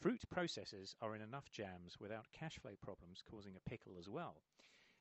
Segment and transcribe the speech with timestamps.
[0.00, 4.36] Fruit processors are in enough jams without cash flow problems causing a pickle as well.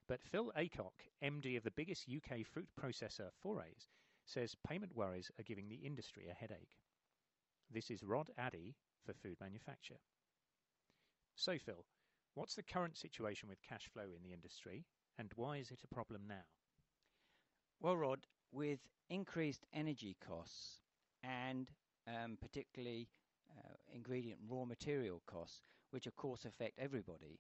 [0.07, 3.89] But Phil Acock, MD of the biggest UK fruit processor Fourayes,
[4.25, 6.79] says payment worries are giving the industry a headache.
[7.71, 8.75] This is Rod Addy
[9.05, 9.99] for Food Manufacture.
[11.35, 11.85] So, Phil,
[12.33, 14.85] what's the current situation with cash flow in the industry
[15.19, 16.45] and why is it a problem now?
[17.79, 18.79] Well, Rod, with
[19.09, 20.81] increased energy costs
[21.23, 21.69] and
[22.07, 23.09] um, particularly
[23.57, 27.39] uh, ingredient raw material costs, which of course affect everybody,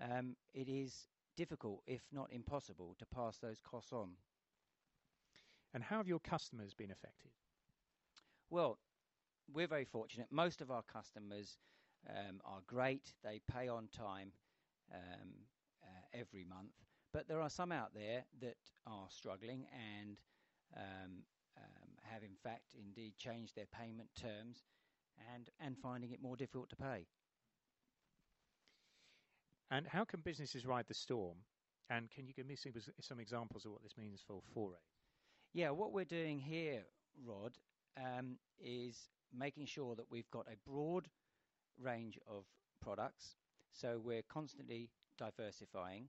[0.00, 4.10] um, it is difficult, if not impossible, to pass those costs on.
[5.74, 7.30] And how have your customers been affected?
[8.50, 8.78] Well,
[9.52, 10.28] we're very fortunate.
[10.30, 11.56] Most of our customers
[12.08, 13.12] um, are great.
[13.24, 14.32] They pay on time
[14.92, 15.30] um,
[15.82, 16.72] uh, every month.
[17.12, 20.16] But there are some out there that are struggling and
[20.76, 21.24] um,
[21.56, 24.64] um have, in fact, indeed changed their payment terms
[25.34, 27.06] and, and finding it more difficult to pay.
[29.70, 31.38] And how can businesses ride the storm?
[31.88, 34.76] And can you give me some, some examples of what this means for Foray?
[35.54, 36.82] Yeah, what we're doing here,
[37.24, 37.52] Rod,
[37.98, 41.08] um, is making sure that we've got a broad
[41.78, 42.44] range of
[42.82, 43.36] products.
[43.72, 46.08] So we're constantly diversifying.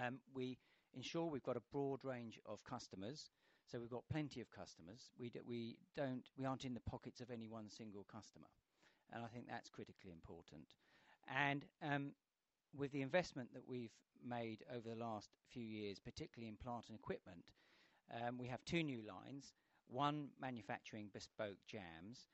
[0.00, 0.58] Um, we
[0.94, 3.30] ensure we've got a broad range of customers.
[3.72, 5.12] So we've got plenty of customers.
[5.18, 8.48] We, do, we don't we aren't in the pockets of any one single customer,
[9.10, 10.74] and I think that's critically important.
[11.26, 12.12] And um,
[12.76, 16.98] with the investment that we've made over the last few years, particularly in plant and
[16.98, 17.44] equipment,
[18.12, 19.54] um, we have two new lines
[19.88, 22.26] one manufacturing bespoke jams,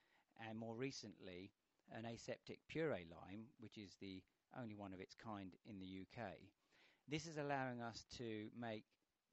[0.49, 1.51] and more recently,
[1.93, 4.23] an aseptic puree line, which is the
[4.61, 6.33] only one of its kind in the UK.
[7.09, 8.85] This is allowing us to make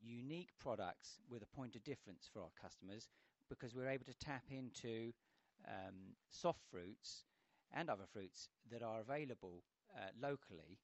[0.05, 3.09] unique products with a point of difference for our customers
[3.49, 5.11] because we're able to tap into
[5.67, 7.25] um, soft fruits
[7.73, 9.63] and other fruits that are available
[9.95, 10.79] uh, locally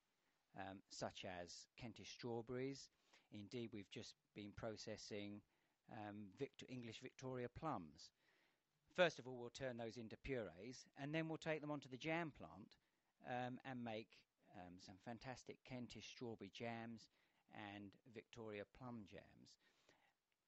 [0.57, 2.89] um, such as Kentish strawberries.
[3.33, 5.41] Indeed, we've just been processing
[5.91, 8.11] um, Victor, English Victoria plums.
[8.95, 11.97] First of all, we'll turn those into purees, and then we'll take them onto the
[11.97, 12.75] jam plant
[13.25, 14.17] um, and make
[14.55, 17.07] um, some fantastic Kentish strawberry jams
[17.53, 19.59] and Victoria plum jams.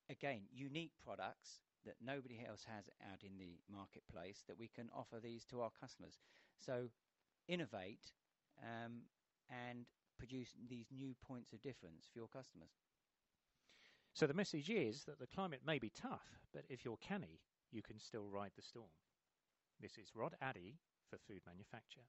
[0.10, 5.20] Again, unique products that nobody else has out in the marketplace that we can offer
[5.22, 6.20] these to our customers.
[6.60, 6.90] So,
[7.48, 8.12] innovate
[8.62, 9.04] um,
[9.50, 9.86] and
[10.18, 12.72] produce these new points of difference for your customers.
[14.14, 17.40] So the message is that the climate may be tough, but if you're canny,
[17.72, 18.94] you can still ride the storm.
[19.82, 20.78] This is Rod Addy
[21.10, 22.06] for Food Manufacture.